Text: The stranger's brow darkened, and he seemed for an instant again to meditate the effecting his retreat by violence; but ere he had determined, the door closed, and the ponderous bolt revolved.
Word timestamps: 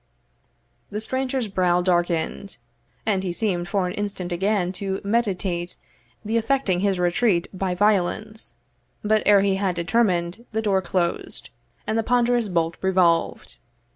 The 0.89 0.99
stranger's 0.99 1.47
brow 1.47 1.83
darkened, 1.83 2.57
and 3.05 3.21
he 3.23 3.31
seemed 3.31 3.67
for 3.69 3.85
an 3.85 3.93
instant 3.93 4.31
again 4.31 4.71
to 4.71 4.99
meditate 5.03 5.77
the 6.25 6.37
effecting 6.37 6.79
his 6.79 6.99
retreat 6.99 7.47
by 7.53 7.75
violence; 7.75 8.55
but 9.03 9.21
ere 9.27 9.41
he 9.41 9.57
had 9.57 9.75
determined, 9.75 10.45
the 10.53 10.61
door 10.63 10.81
closed, 10.81 11.51
and 11.85 11.99
the 11.99 12.01
ponderous 12.03 12.49
bolt 12.49 12.77
revolved. 12.81 13.57